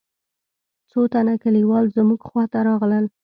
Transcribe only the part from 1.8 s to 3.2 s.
زموږ خوا ته راغلل.